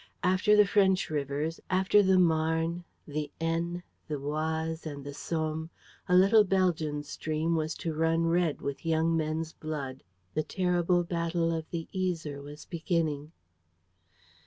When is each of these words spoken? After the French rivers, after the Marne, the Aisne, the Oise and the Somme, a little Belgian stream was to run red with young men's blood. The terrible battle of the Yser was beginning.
After 0.23 0.55
the 0.55 0.65
French 0.65 1.11
rivers, 1.11 1.59
after 1.69 2.01
the 2.01 2.17
Marne, 2.17 2.85
the 3.07 3.31
Aisne, 3.39 3.83
the 4.07 4.15
Oise 4.17 4.83
and 4.87 5.05
the 5.05 5.13
Somme, 5.13 5.69
a 6.09 6.15
little 6.15 6.43
Belgian 6.43 7.03
stream 7.03 7.53
was 7.55 7.75
to 7.75 7.93
run 7.93 8.25
red 8.25 8.61
with 8.61 8.83
young 8.83 9.15
men's 9.15 9.53
blood. 9.53 10.01
The 10.33 10.41
terrible 10.41 11.03
battle 11.03 11.53
of 11.55 11.69
the 11.69 11.87
Yser 11.93 12.41
was 12.41 12.65
beginning. 12.65 13.31